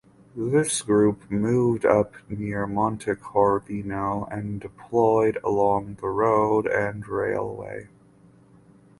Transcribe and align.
This 0.35 0.81
group 0.81 1.29
moved 1.29 1.85
up 1.85 2.15
near 2.27 2.65
Montecorvino 2.65 4.27
and 4.31 4.59
deployed 4.59 5.37
along 5.43 5.99
the 6.01 6.07
road 6.07 6.65
and 6.65 7.07
railway. 7.07 7.87